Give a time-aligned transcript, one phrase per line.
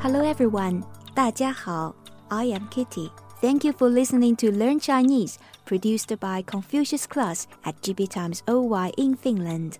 [0.00, 0.82] Hello everyone,
[1.14, 1.94] 大家好.
[2.28, 3.10] I am Kitty.
[3.40, 8.90] Thank you for listening to Learn Chinese, produced by Confucius Class at GB Times OY
[8.96, 9.78] in Finland.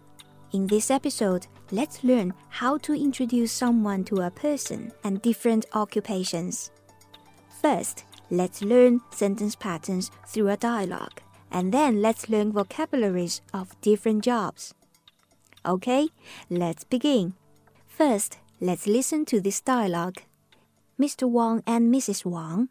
[0.53, 6.71] In this episode, let's learn how to introduce someone to a person and different occupations.
[7.61, 14.23] First, let's learn sentence patterns through a dialogue, and then let's learn vocabularies of different
[14.23, 14.75] jobs.
[15.66, 16.09] Okay,
[16.50, 17.35] let's begin.
[17.86, 20.22] First, let's listen to this dialogue.
[20.99, 21.29] Mr.
[21.29, 22.25] Wang and Mrs.
[22.25, 22.68] Wang,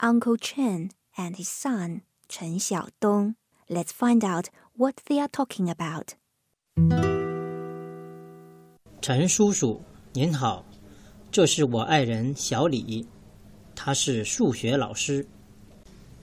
[0.00, 3.34] Uncle Chen and his son, Chen Xiaodong.
[3.68, 6.14] Let's find out what they are talking about.
[9.02, 9.82] 陈叔叔
[10.12, 10.64] 您好，
[11.30, 13.06] 这是我爱人小李，
[13.74, 15.26] 他是数学老师。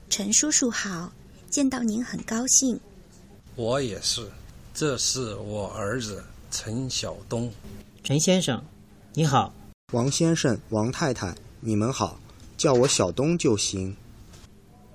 [0.09, 1.12] 陈叔叔好，
[1.49, 2.80] 见到您很高兴。
[3.55, 4.27] 我也是，
[4.73, 7.52] 这是我儿子陈晓东。
[8.03, 8.63] 陈先生，
[9.13, 9.53] 你好。
[9.94, 12.19] 王先生、王太太，你们好，
[12.58, 13.95] 叫我小东就行。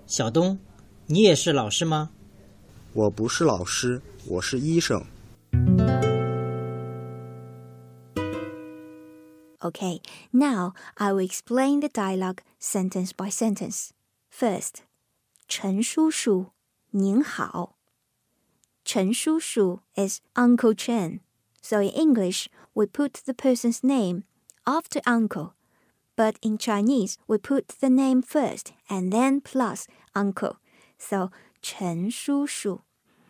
[0.07, 0.59] 小东，
[1.07, 2.11] 你也是老师吗？
[2.95, 5.05] 我不是老师，我是医生。
[9.61, 13.91] Okay, now I will explain the dialogue sentence by sentence.
[14.33, 14.83] First,
[15.47, 16.47] 陈叔叔，
[16.91, 17.77] 您好。
[18.85, 21.21] 陈叔叔 is Uncle Chen.
[21.61, 24.24] So in English, we put the person's name
[24.66, 25.54] after uncle,
[26.16, 30.58] but in Chinese we put the name first and then plus uncle.
[30.98, 32.82] So Chen Shu Shu.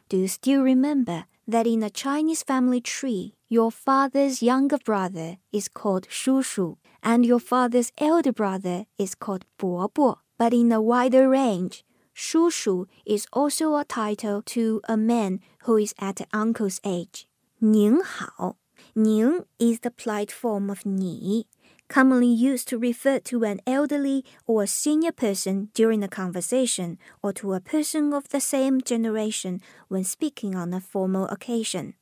[0.09, 5.67] Do you still remember that in a Chinese family tree, your father's younger brother is
[5.67, 10.19] called Shu Shu, and your father's elder brother is called Bo Bo.
[10.38, 15.78] But in a wider range, Shu Shu is also a title to a man who
[15.78, 17.28] is at uncle's age.
[17.59, 18.57] 您好
[18.95, 21.47] Nin is the polite form of Ni,
[21.88, 27.53] commonly used to refer to an elderly or senior person during a conversation or to
[27.53, 31.95] a person of the same generation when speaking on a formal occasion.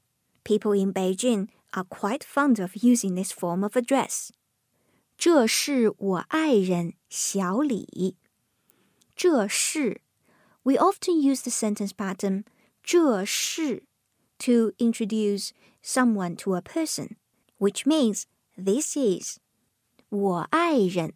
[0.43, 4.31] People in Beijing are quite fond of using this form of address.
[5.17, 8.17] 这是我爱人小李。
[9.15, 10.01] 这是
[10.63, 12.43] we often use the sentence pattern
[12.83, 13.83] 这是
[14.39, 15.51] to introduce
[15.82, 17.16] someone to a person,
[17.58, 18.26] which means
[18.56, 19.38] this is
[20.08, 21.12] 我爱人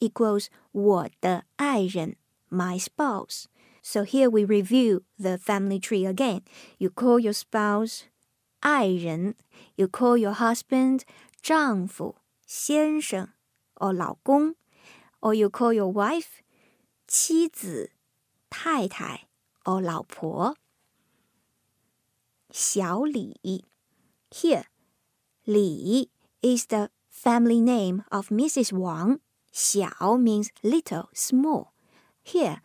[0.00, 2.16] equals 我的爱人
[2.50, 3.44] my spouse.
[3.82, 6.42] So here we review the family tree again.
[6.78, 8.02] You call your spouse
[8.60, 9.34] 爱人,
[9.76, 11.02] you call your husband
[11.42, 12.16] 丈夫
[12.46, 13.30] 先生
[13.76, 14.54] or 老公
[15.20, 16.40] or you call your wife
[17.06, 17.92] 妻子
[18.50, 19.28] 太太
[19.64, 20.56] or 老婆
[22.50, 23.64] 小李
[24.35, 24.65] here,
[25.47, 26.09] Li
[26.41, 28.73] is the family name of Mrs.
[28.73, 29.21] Wang.
[29.53, 31.71] Xiao means little, small.
[32.21, 32.59] Here,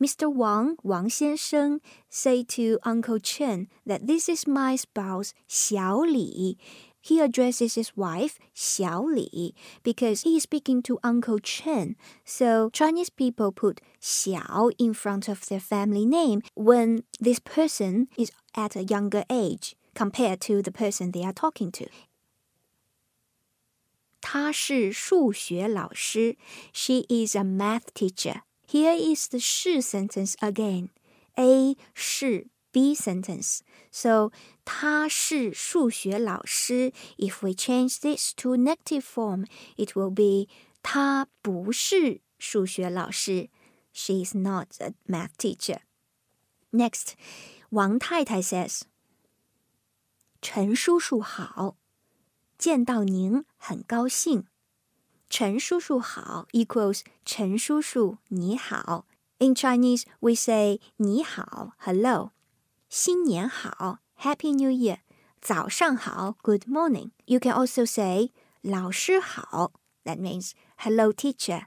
[0.00, 0.32] Mr.
[0.32, 6.56] Wang, Wang 先生, say to Uncle Chen that this is my spouse, Xiao Li.
[7.00, 11.96] He addresses his wife, Xiao Li, because he is speaking to Uncle Chen.
[12.24, 18.30] So Chinese people put Xiao in front of their family name when this person is
[18.54, 21.87] at a younger age compared to the person they are talking to.
[24.21, 26.35] 她是数学老师.
[26.73, 28.41] She is a math teacher.
[28.67, 30.89] Here is the 是 sentence again.
[31.35, 33.59] A 是 B sentence.
[33.91, 34.31] So
[34.65, 36.91] 她是数学老师.
[37.17, 39.45] If we change this to negative form,
[39.77, 40.49] it will be
[40.81, 43.49] 她不是数学老师.
[43.93, 45.79] She is not a math teacher.
[46.71, 47.13] Next,
[47.69, 48.81] 王太太 says,
[50.42, 51.76] 陈叔叔好，
[52.56, 54.46] 见到您很高兴。
[55.28, 59.06] 陈叔叔好 equals 陈叔叔你好。
[59.38, 62.32] In Chinese, we say 你好 hello。
[62.88, 65.00] 新年好 Happy New Year。
[65.40, 67.10] 早上好 Good morning。
[67.26, 68.32] You can also say
[68.62, 69.72] 老师好
[70.04, 71.66] That means hello teacher。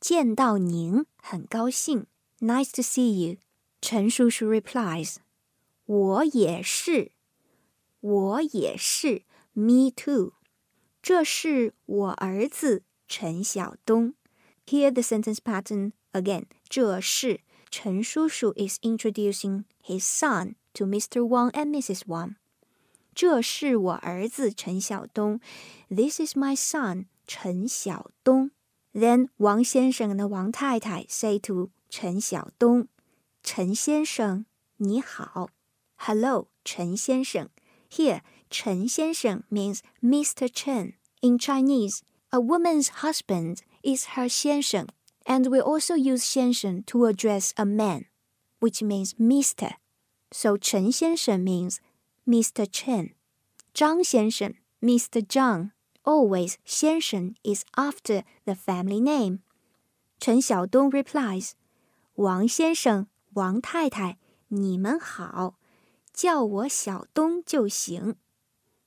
[0.00, 2.06] 见到您很高兴。
[2.38, 3.38] Nice to see you。
[3.80, 5.16] 陈叔叔 replies，
[5.86, 7.11] 我也是。
[8.01, 10.33] 我也是，Me too。
[11.01, 14.13] 这是我儿子陈晓东。
[14.65, 16.45] Hear the sentence pattern again。
[16.67, 21.21] 这是陈叔叔 is introducing his son to Mr.
[21.25, 22.01] Wang and Mrs.
[22.07, 22.35] Wang。
[23.15, 25.39] 这是我儿子陈晓东。
[25.89, 28.51] This is my son 陈晓东。
[28.93, 32.87] Then 王先生 and 王太太 say to 陈晓东，
[33.43, 34.45] 陈先生
[34.77, 35.49] 你好，
[35.95, 37.49] Hello 陈先生。
[37.91, 40.49] Here, Chen 先生 means Mr.
[40.51, 40.93] Chen.
[41.21, 42.01] In Chinese,
[42.31, 44.87] A woman's husband is her 先生,
[45.25, 48.05] and we also use 先生 to address a man,
[48.59, 49.75] which means Mr.
[50.31, 51.77] So 陈先生 means
[52.25, 52.67] Mr.
[52.69, 53.13] Chen.
[53.73, 55.25] 张先生 Mr.
[55.25, 55.71] Zhang.
[56.03, 59.39] Always 先生 is after the family name.
[60.19, 61.51] 陈晓东 replies,
[62.15, 64.17] 王先生、王太太，
[64.49, 65.55] 你们好，
[66.13, 68.15] 叫我小东就行。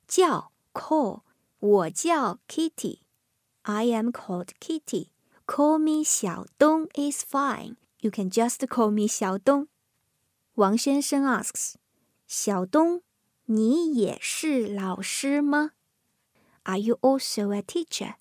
[0.07, 1.21] 叫 call，
[1.59, 5.09] 我叫 Kitty。I am called Kitty.
[5.45, 7.75] Call me 小东 is fine.
[7.99, 9.67] You can just call me 小东。
[10.55, 11.75] 王先生 asks,
[12.27, 13.01] 小东，
[13.45, 15.71] 你也是老师吗？
[16.63, 18.15] Are you also a teacher?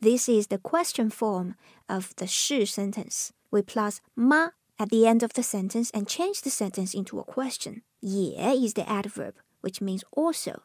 [0.00, 1.54] This is the question form
[1.86, 3.30] of the 是 sentence.
[3.50, 7.24] We plus 吗 at the end of the sentence and change the sentence into a
[7.24, 7.82] question.
[8.00, 10.62] 也 is the adverb, which means also.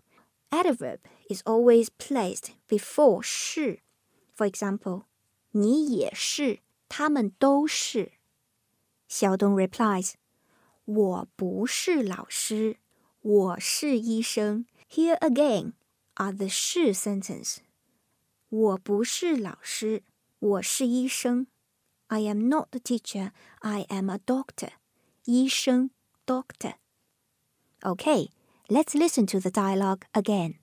[0.49, 0.99] Adverb
[1.29, 3.79] is always placed before 是
[4.35, 5.03] for example,
[5.51, 6.59] 你也是，
[6.89, 8.13] 他们都是。
[9.07, 10.13] 小东 replies,
[10.85, 12.77] 我不是老师，
[13.21, 14.65] 我是医生。
[14.89, 15.73] Here again
[16.15, 17.57] are the 是 sentence.
[18.49, 20.03] 我不是老师，
[20.39, 21.47] 我是医生。
[22.07, 24.71] I am not a teacher, I am a doctor.
[25.25, 25.91] 医生
[26.25, 26.75] doctor.
[27.84, 28.30] Okay,
[28.70, 30.54] let's listen to the dialogue again.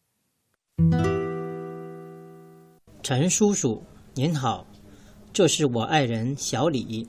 [3.03, 3.83] 陈叔叔
[4.15, 4.65] 您好，
[5.31, 7.07] 这是我爱人小李，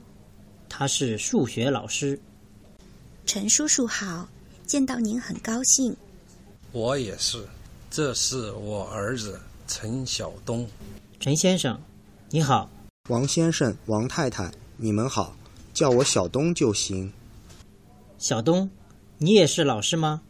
[0.69, 2.19] 他是数学老师。
[3.25, 4.29] 陈叔叔好，
[4.67, 5.95] 见到您很高兴。
[6.71, 7.43] 我也是，
[7.89, 10.67] 这是我儿子陈晓东。
[11.19, 11.81] 陈先生，
[12.29, 12.69] 你好。
[13.09, 15.35] 王先生、王太太，你们好，
[15.73, 17.11] 叫我小东就行。
[18.19, 18.69] 小东，
[19.18, 20.22] 你也是老师吗？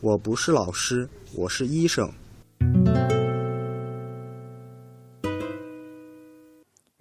[0.00, 2.12] 我不是老师，我是医生。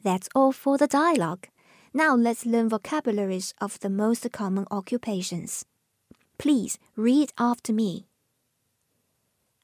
[0.04, 1.50] That's all for the dialogue.
[1.92, 5.64] Now let's learn vocabularies of the most common occupations.
[6.38, 8.06] Please read after me.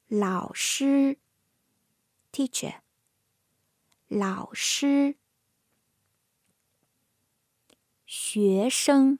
[0.07, 1.17] 老师
[2.31, 2.75] teacher
[4.07, 5.15] 老师
[8.05, 9.19] 学生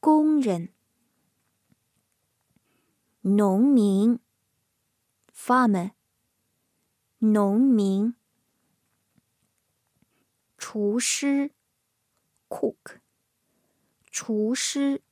[0.00, 0.72] 工人、
[3.20, 4.18] 农民、
[5.32, 5.92] farmer。
[7.22, 8.14] 农民、
[10.56, 11.50] 厨师
[12.48, 13.00] （cook）、
[14.10, 15.02] 厨师、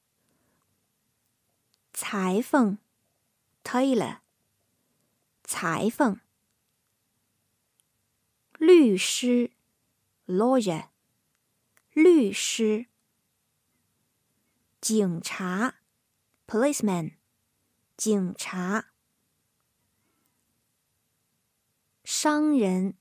[1.92, 2.78] 裁缝
[3.62, 4.20] （tailor）、
[5.44, 6.18] 裁缝、
[8.58, 9.50] 律师
[10.26, 10.88] （lawyer）、
[11.92, 12.87] 律师、
[14.80, 15.74] 警察
[16.46, 17.16] （policeman）、
[17.96, 18.92] 警察。
[22.04, 22.94] 商人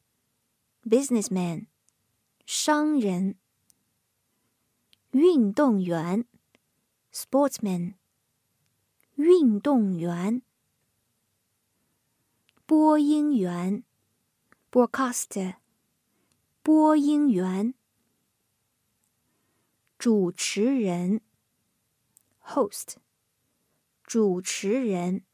[0.83, 1.67] businessman
[2.47, 3.37] 商人
[5.11, 6.25] 运动员
[7.13, 7.93] sportsman
[9.15, 10.41] 运动员
[12.65, 13.83] 播音员
[14.71, 15.57] broadcaster
[16.63, 17.75] 播音员
[19.99, 21.21] 主持人
[22.47, 22.95] host
[24.03, 25.25] 主持人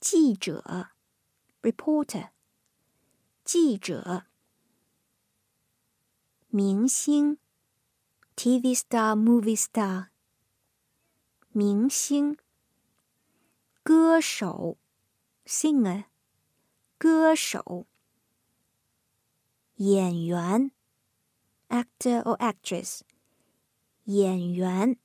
[0.00, 0.88] 记者
[1.60, 2.30] reporter
[3.44, 4.24] 记者
[6.48, 7.36] 明星
[8.34, 10.08] TV star movie star
[11.50, 12.38] 明星
[13.82, 14.78] 歌手
[15.44, 16.04] singer
[16.96, 17.86] 歌手
[19.76, 20.72] 演员
[21.68, 23.02] actor or actress
[24.04, 24.96] 演员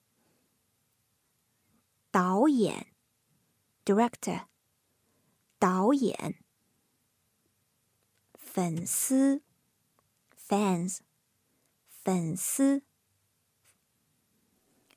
[2.11, 2.89] 导演
[3.85, 4.47] director
[5.59, 6.43] 导演
[8.35, 9.43] 粉丝
[10.37, 10.99] fans
[11.89, 12.83] 粉丝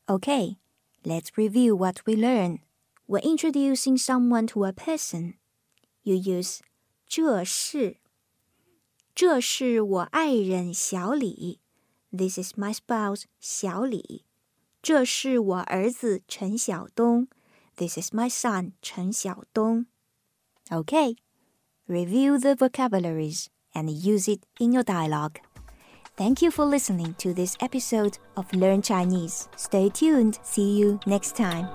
[0.07, 0.57] Okay,
[1.03, 2.59] let's review what we learned.
[3.07, 5.35] When introducing someone to a person,
[6.03, 6.59] you use
[7.07, 7.97] 这是
[9.15, 11.59] 这是我爱人小李
[12.11, 14.25] This is my spouse 小李
[14.81, 17.27] 这是我儿子陈晓东
[17.75, 19.87] This is my son 陈晓东
[20.71, 21.15] Okay,
[21.87, 25.39] review the vocabularies, and use it in your dialogue.
[26.17, 29.47] Thank you for listening to this episode of Learn Chinese.
[29.57, 30.39] Stay tuned.
[30.43, 31.67] See you next time.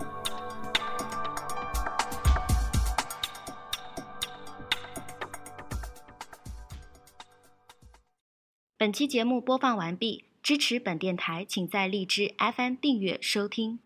[10.46, 13.80] 支持本电台，请在荔枝 FM 订阅收听。